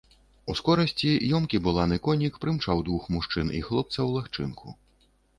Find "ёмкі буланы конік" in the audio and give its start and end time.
1.39-2.39